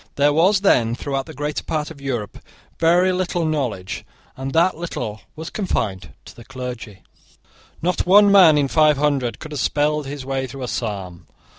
There 0.15 0.33
was 0.33 0.61
then, 0.61 0.95
through 0.95 1.21
the 1.27 1.33
greater 1.35 1.63
part 1.63 1.91
of 1.91 2.01
Europe, 2.01 2.39
very 2.79 3.11
little 3.11 3.45
knowledge; 3.45 4.03
and 4.35 4.51
that 4.51 4.75
little 4.75 5.21
was 5.35 5.51
confined 5.51 6.11
to 6.25 6.35
the 6.35 6.43
clergy. 6.43 7.03
Not 7.83 8.07
one 8.07 8.31
man 8.31 8.57
in 8.57 8.67
five 8.67 8.97
hundred 8.97 9.37
could 9.37 9.51
have 9.51 9.61
spelled 9.61 10.07
his 10.07 10.25
way 10.25 10.47
through 10.47 10.63
a 10.63 10.67
psalm. 10.67 11.27